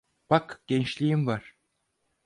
[0.29, 1.55] Bak gençliğin var.